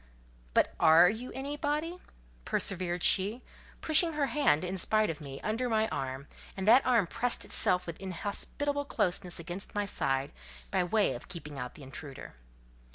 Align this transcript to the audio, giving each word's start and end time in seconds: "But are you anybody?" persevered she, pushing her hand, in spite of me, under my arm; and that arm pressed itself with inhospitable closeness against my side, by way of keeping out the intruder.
"But 0.55 0.73
are 0.79 1.07
you 1.11 1.31
anybody?" 1.33 1.99
persevered 2.43 3.03
she, 3.03 3.43
pushing 3.81 4.13
her 4.13 4.25
hand, 4.25 4.63
in 4.63 4.75
spite 4.79 5.11
of 5.11 5.21
me, 5.21 5.39
under 5.41 5.69
my 5.69 5.87
arm; 5.89 6.25
and 6.57 6.67
that 6.67 6.83
arm 6.87 7.05
pressed 7.05 7.45
itself 7.45 7.85
with 7.85 8.01
inhospitable 8.01 8.85
closeness 8.85 9.37
against 9.39 9.75
my 9.75 9.85
side, 9.85 10.31
by 10.71 10.83
way 10.83 11.13
of 11.13 11.27
keeping 11.27 11.59
out 11.59 11.75
the 11.75 11.83
intruder. 11.83 12.33